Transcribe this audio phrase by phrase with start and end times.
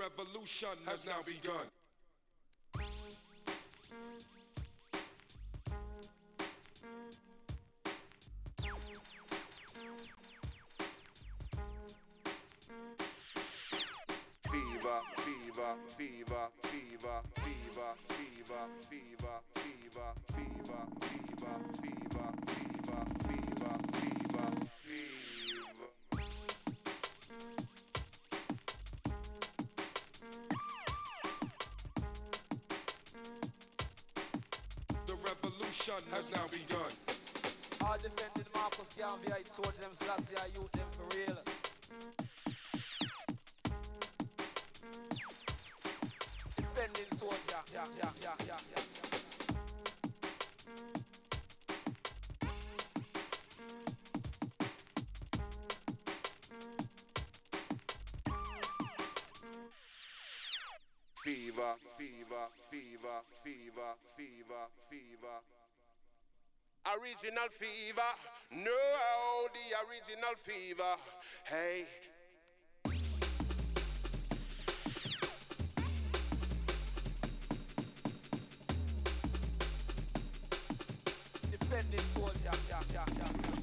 [0.00, 1.66] revolution has now begun.
[67.10, 68.02] original fever.
[68.52, 70.82] No, oh, the original fever.
[71.44, 71.84] Hey,
[81.50, 83.59] defending soldier.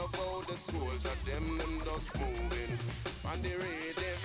[0.00, 2.72] love how the soldier them them just moving
[3.28, 4.18] on the rhythm.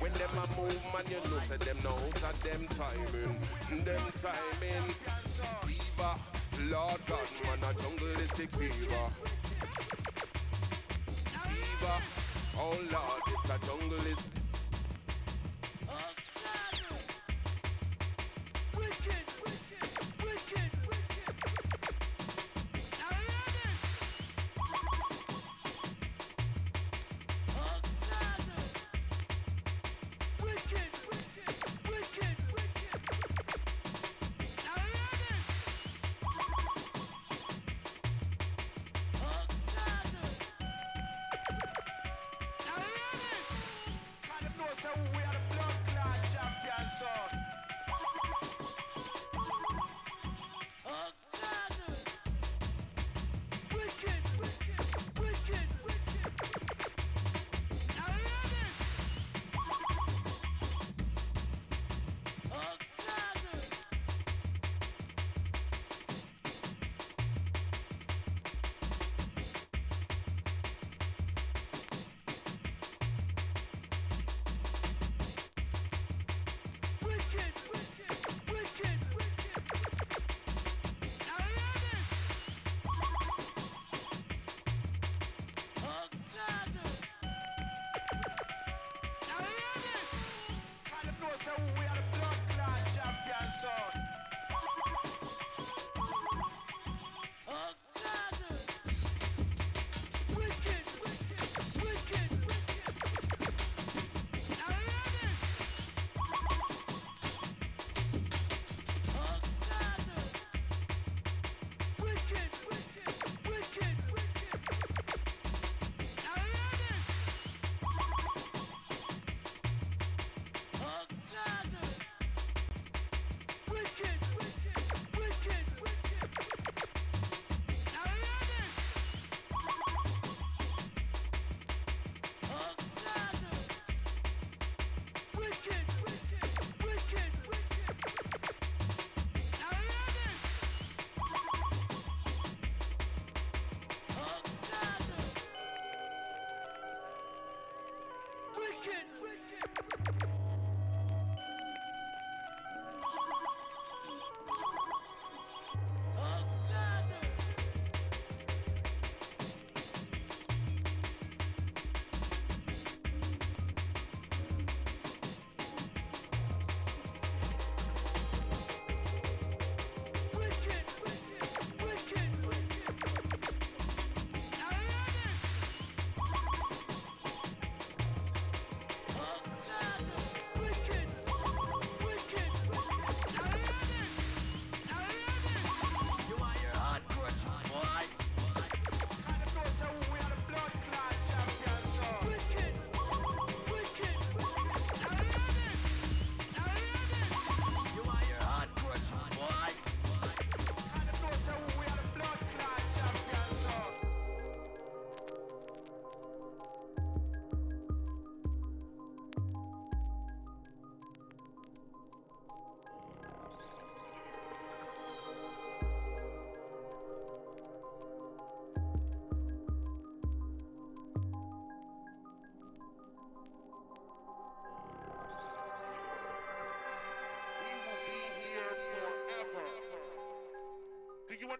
[0.00, 4.04] When them a move, man, you know say them no out of them timing, them
[4.24, 4.86] timing.
[5.66, 6.10] Diva,
[6.72, 9.06] Lord God, man, a jungleistic fever.
[11.44, 11.98] Fever,
[12.56, 14.41] oh Lord, it's a jungleistic.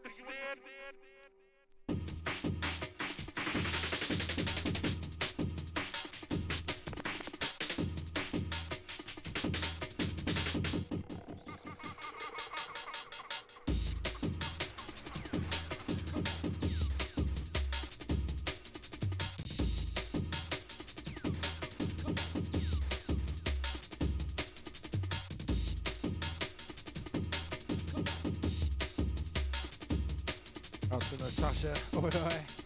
[0.05, 0.52] Understand?
[30.93, 31.73] To Natasha.
[31.97, 32.62] Oi, oi.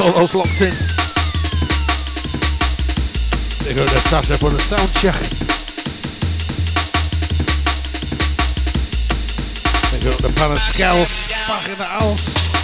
[0.00, 0.72] All those locked in.
[3.64, 5.14] Big up Natasha for the sound check.
[9.92, 12.63] Big up the Panascals back in the house.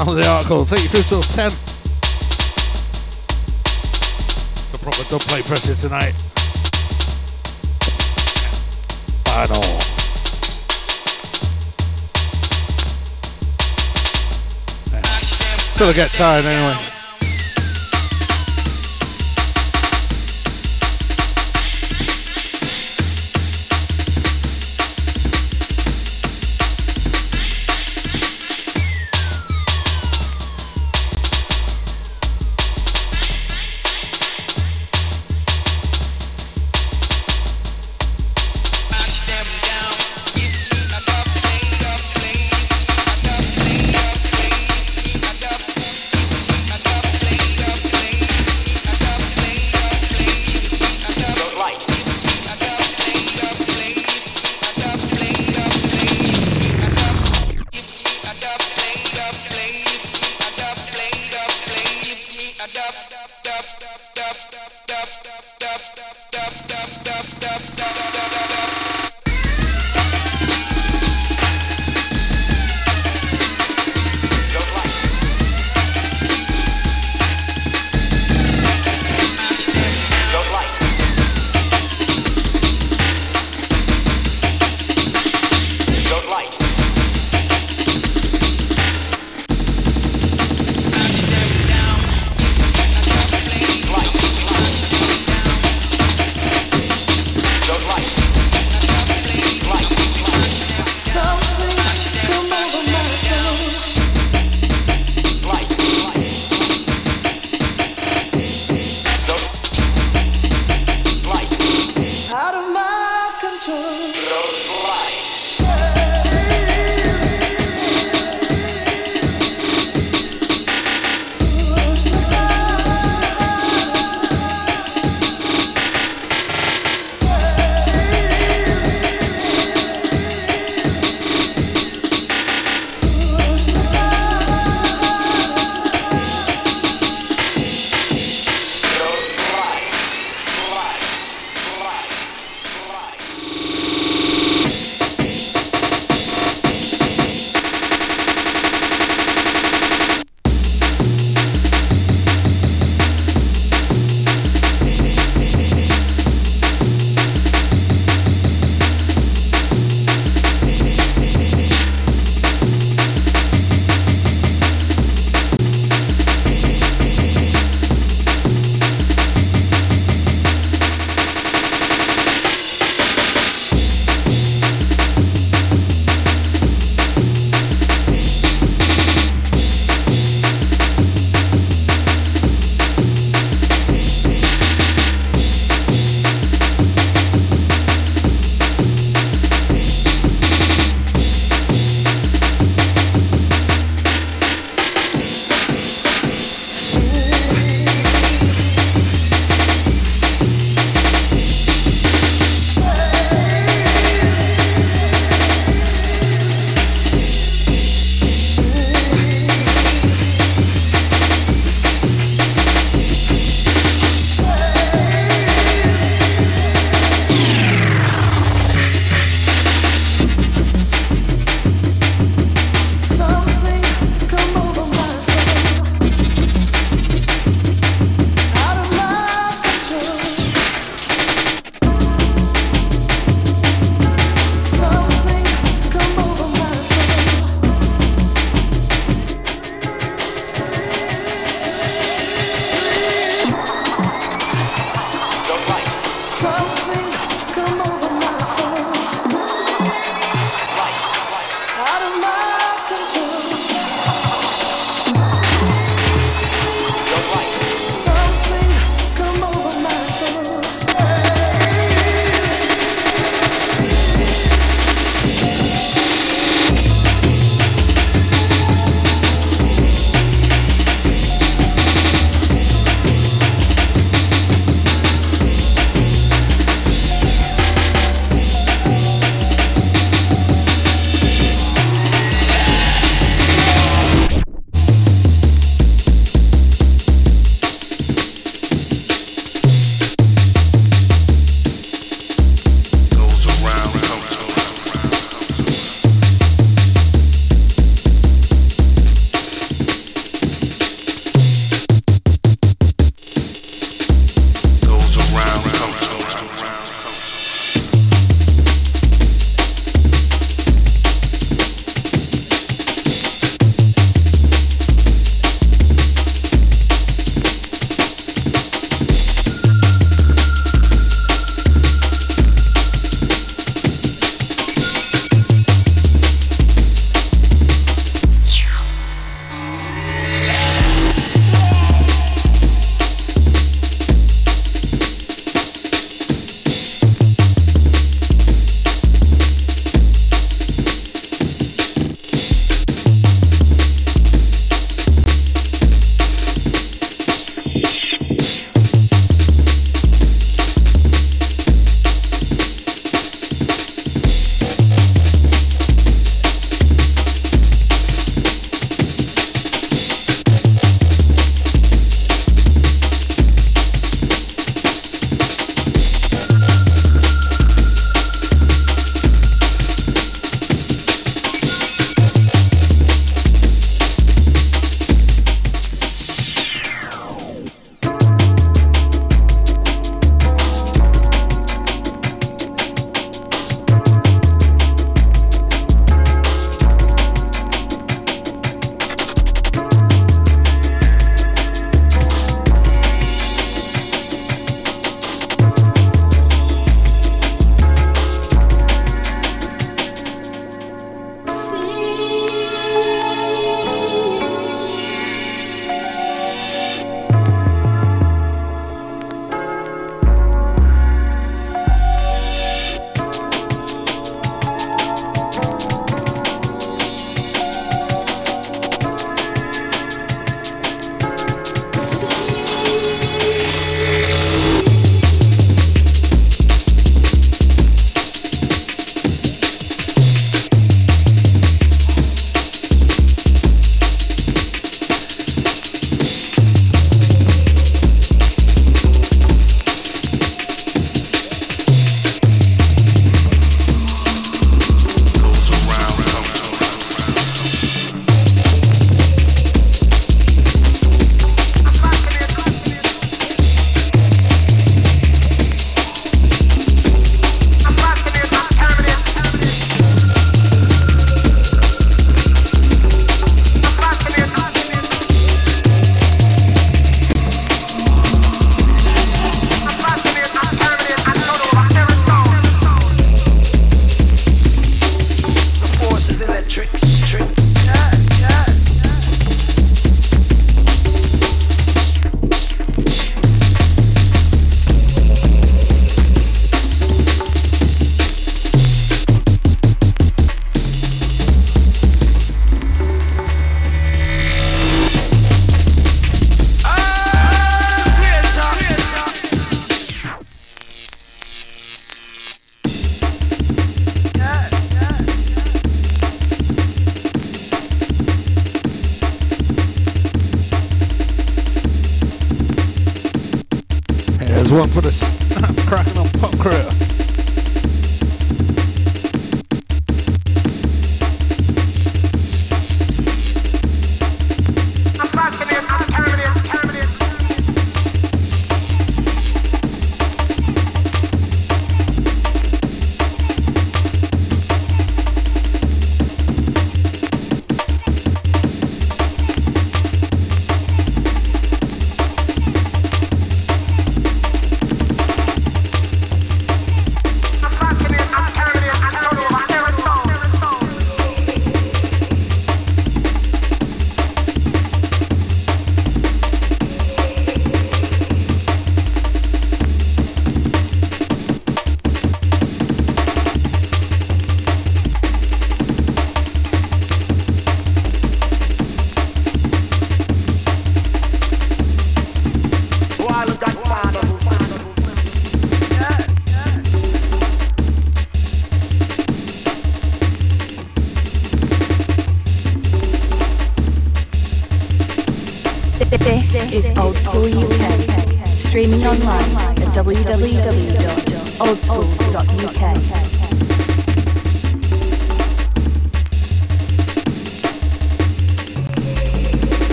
[0.00, 0.64] Sounds of the article.
[0.64, 1.50] Take you through till 10.
[4.72, 6.14] The proper dub play pressure tonight.
[9.28, 9.60] Final.
[15.76, 16.89] Till I get tired anyway.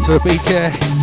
[0.00, 0.93] To the BK.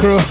[0.00, 0.29] Starry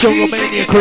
[0.00, 0.80] Jungle Mania crew.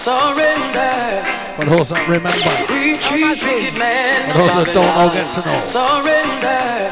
[0.00, 1.20] Surrender.
[1.60, 2.48] But those that remember.
[2.72, 4.32] Retreat, wicked man.
[4.32, 5.60] But those that don't know get to know.
[5.68, 6.88] Surrender.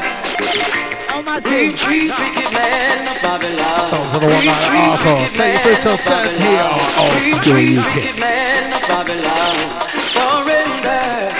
[1.09, 3.89] Oh, Retreat, wicked man of Babylon.
[3.89, 5.25] Sounds of the one night hardcore.
[5.33, 7.89] Take it through till 10 here on Old School UK.
[7.89, 9.57] Wicked man of Babylon.
[10.13, 11.33] Surrender.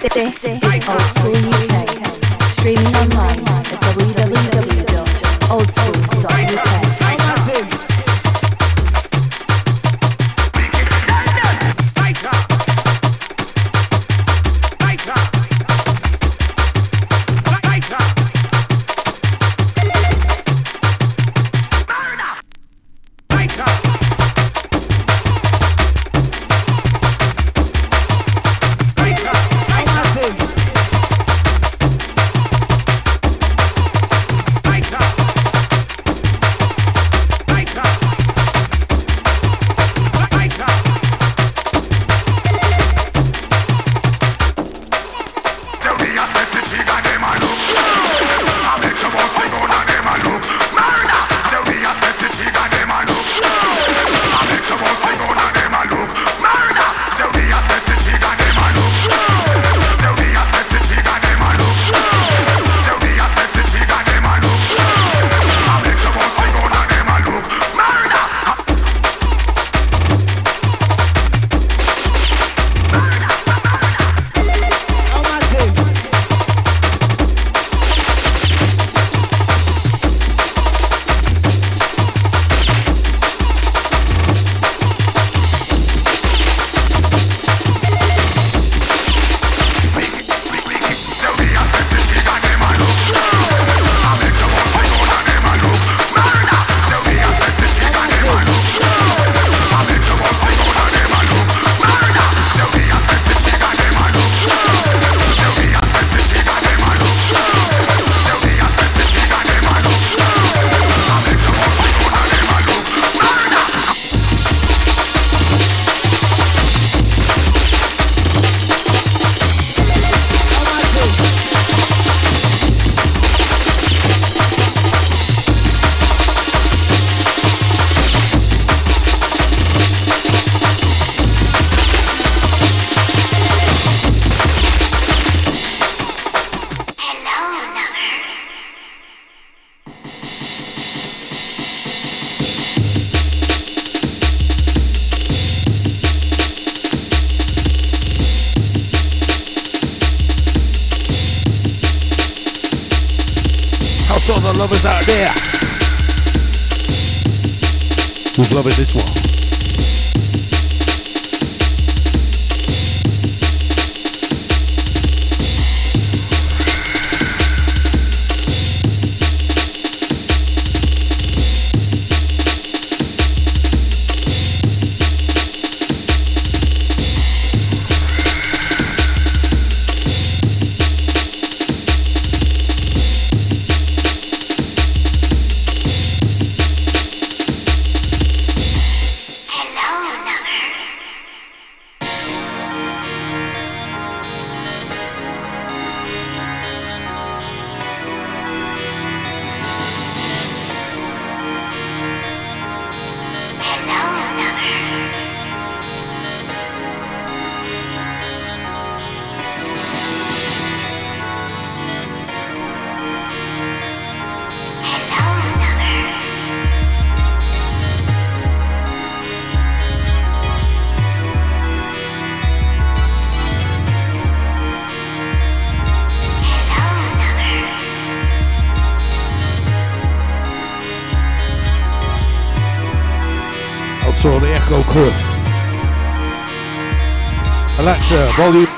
[0.00, 1.92] This is Old School UK.
[2.56, 3.11] Streaming online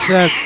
[0.07, 0.44] Volume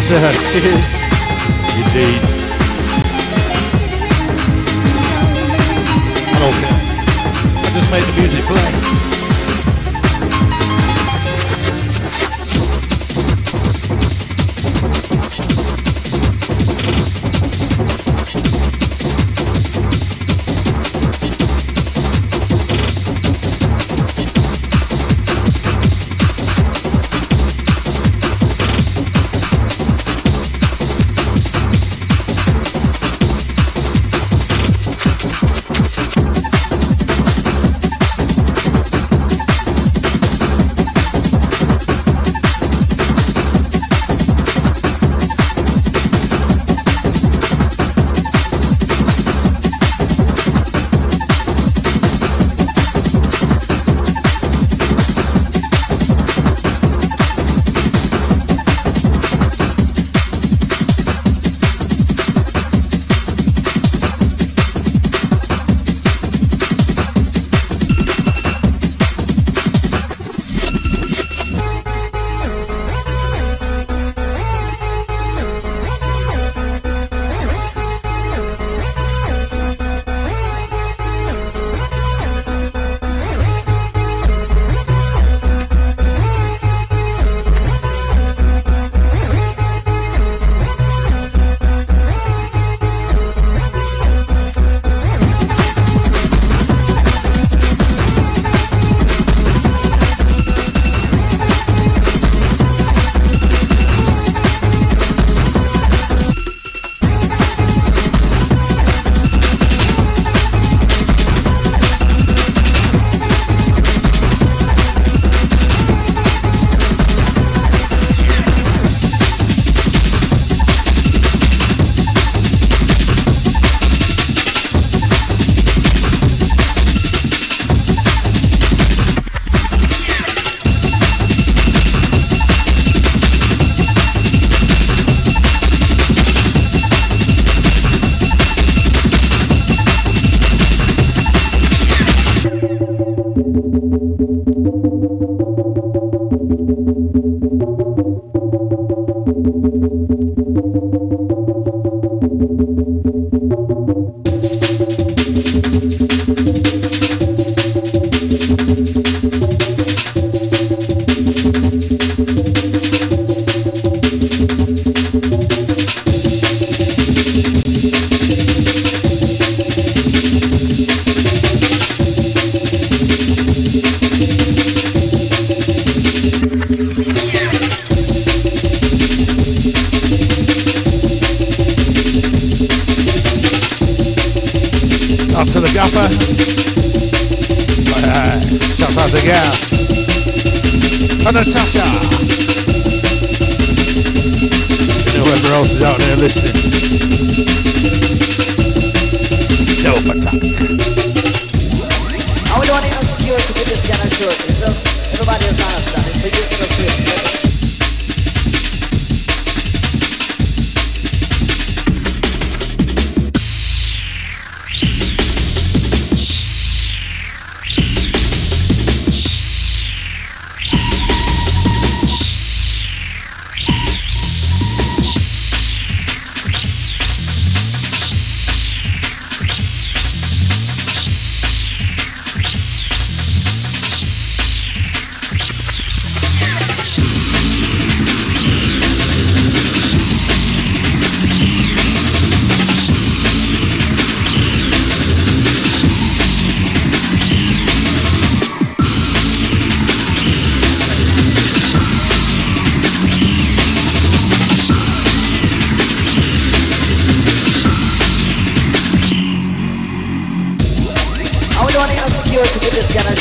[0.00, 0.93] Sasha, cheers.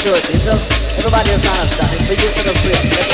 [0.04, 0.38] security.
[0.39, 0.51] So
[0.97, 3.12] everybody is honest, it's the use the free.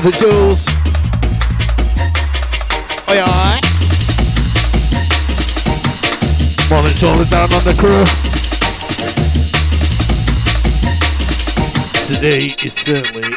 [0.00, 0.66] To the Jules.
[3.10, 3.58] Oi, oi.
[6.70, 8.04] Morning to all the down on the crew.
[12.06, 13.27] Today is certainly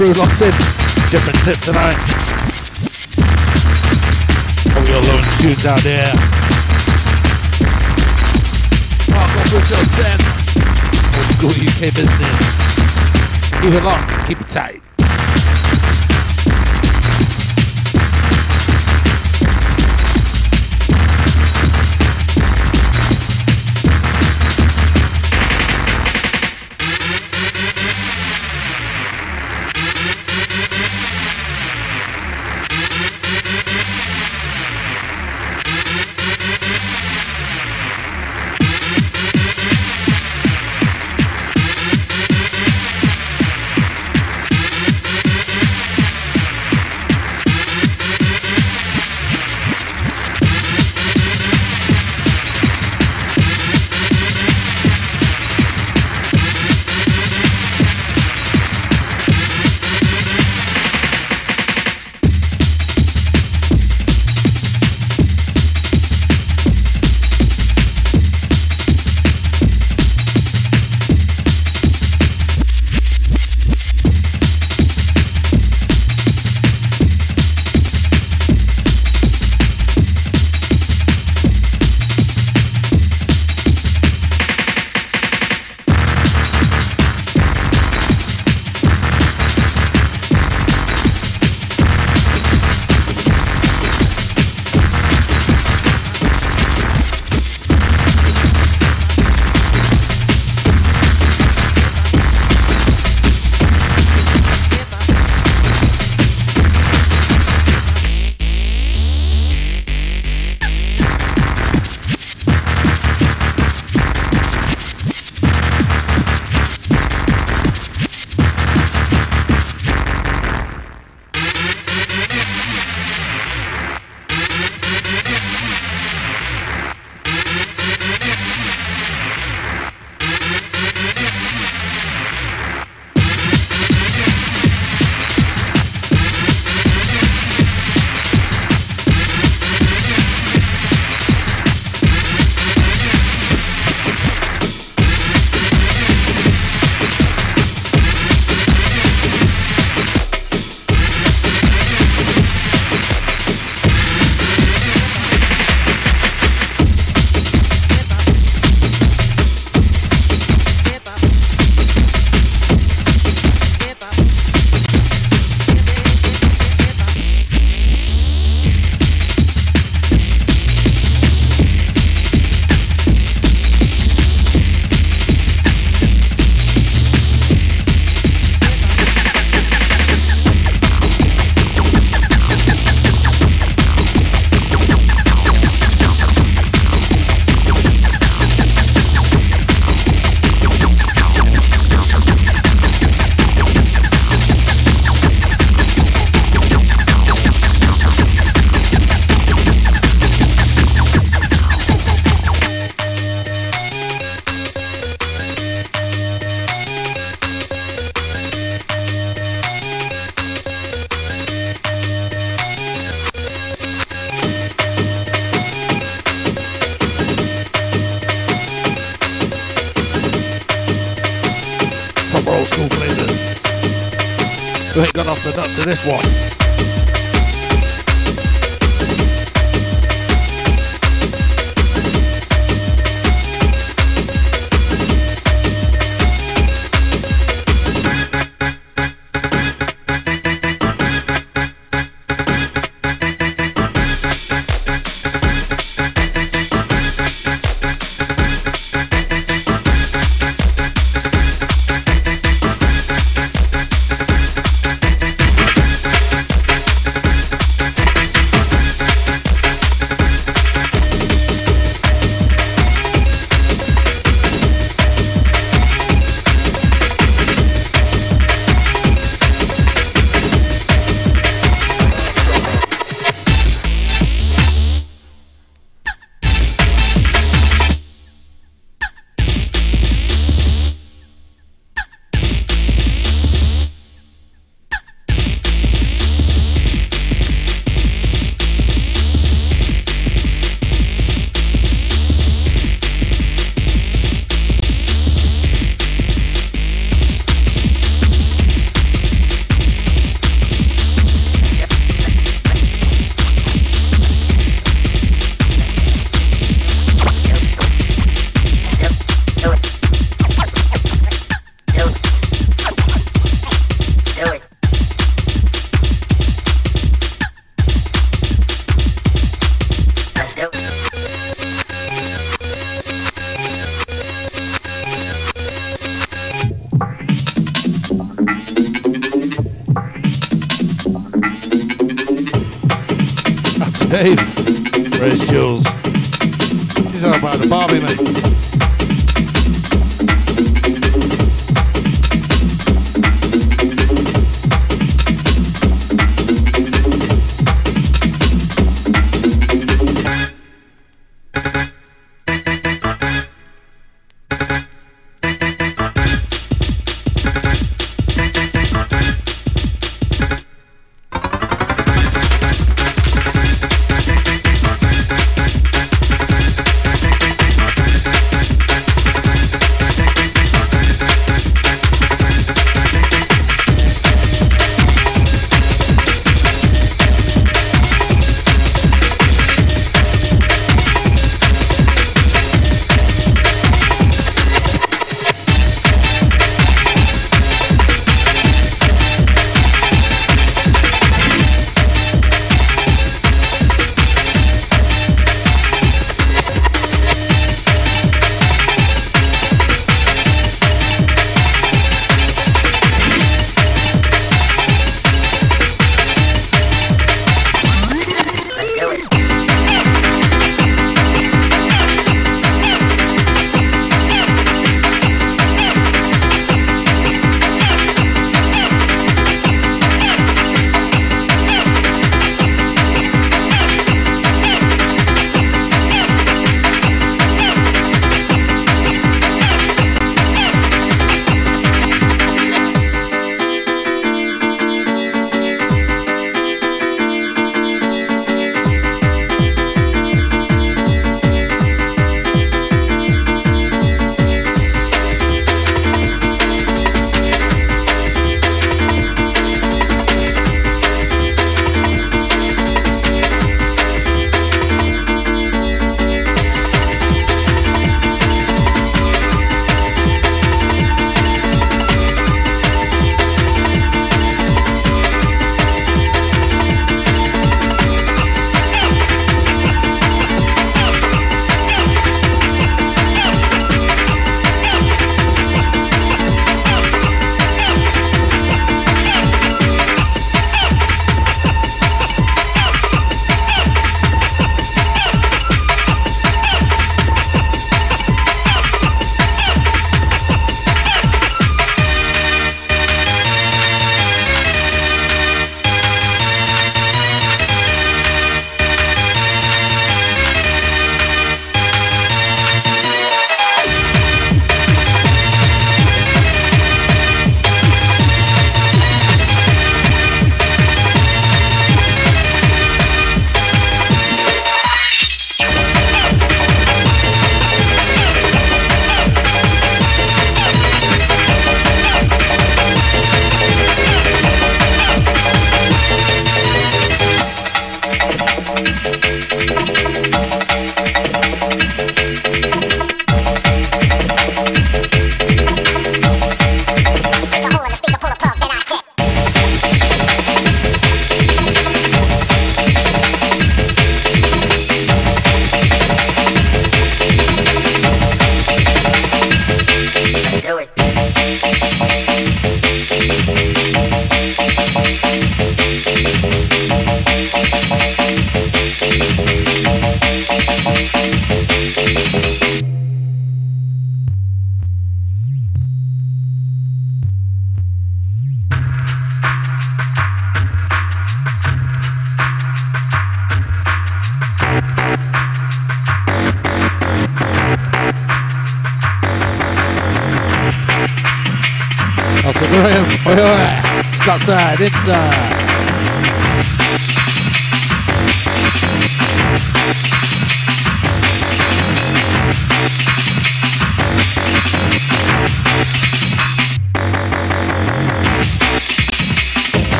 [0.00, 0.50] crew locked in.
[1.10, 1.94] Different tip tonight.
[4.72, 6.14] Oh, we got low tunes out there.
[9.12, 10.16] Mark off Hotel 10.
[11.18, 12.48] Old school UK business.
[13.60, 14.89] Keep it locked, keep it tight.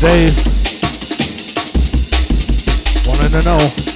[0.00, 0.28] today.
[3.08, 3.88] Wanting to know.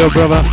[0.00, 0.47] Up, brother.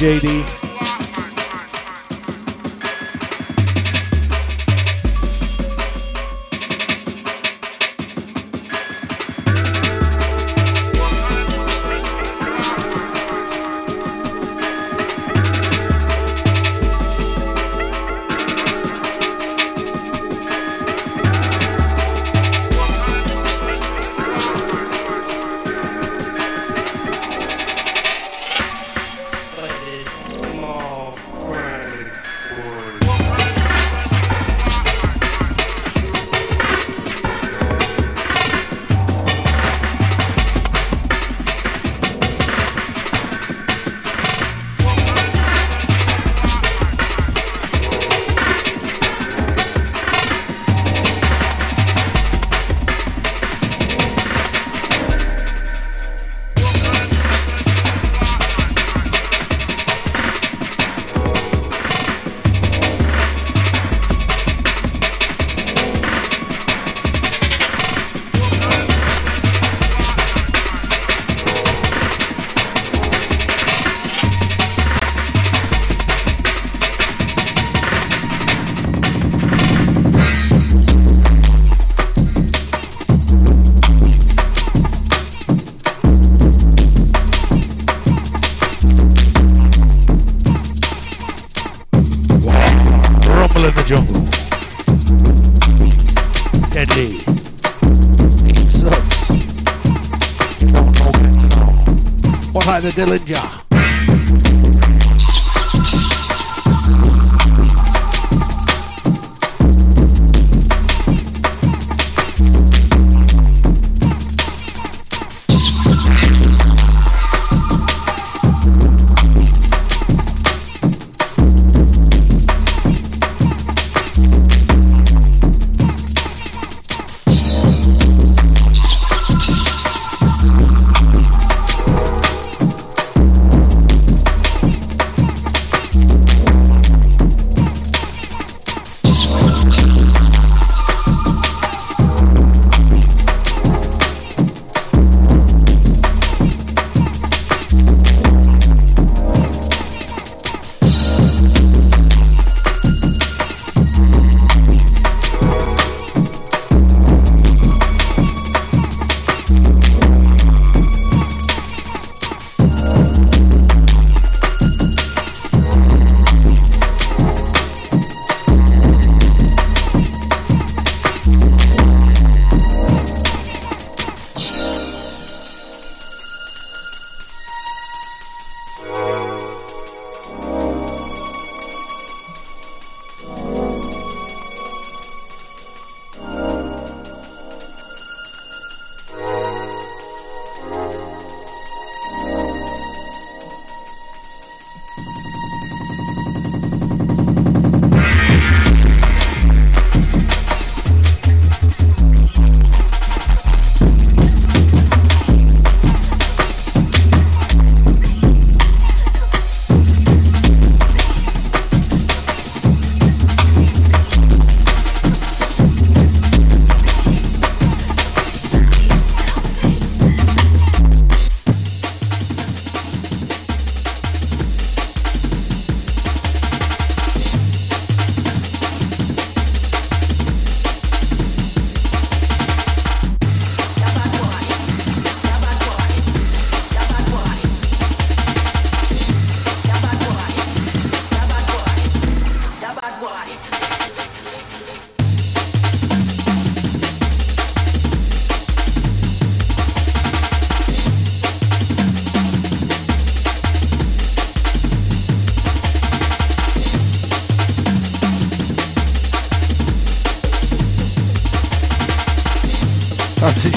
[0.00, 0.29] JD,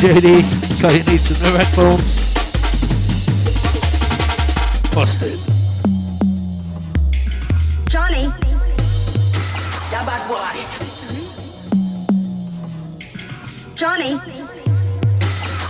[0.04, 0.44] JD.
[0.82, 2.28] So you need some new headphones.
[4.94, 5.40] Busted.
[7.88, 8.24] Johnny.
[9.90, 10.60] Yeah, bad boy.
[13.76, 14.20] Johnny.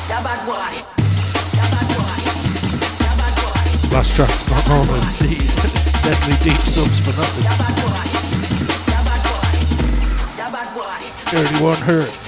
[0.10, 0.74] Yeah, bad boy.
[3.94, 5.38] Last track's not known as deep,
[6.02, 7.84] deadly deep subs for nothing.
[11.34, 12.14] 31 hertz.
[12.14, 12.23] Last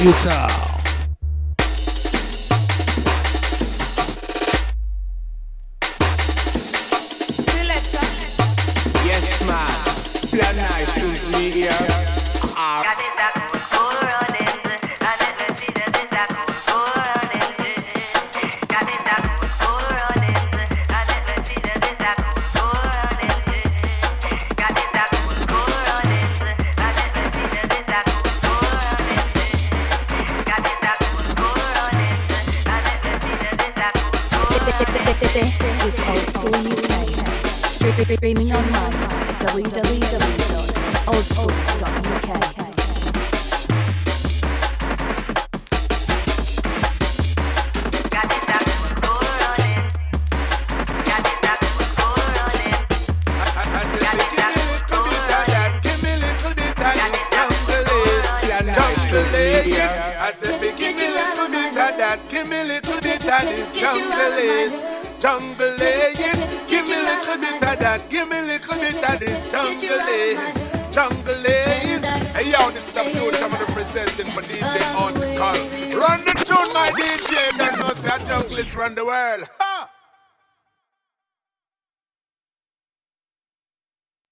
[0.00, 0.59] Resistance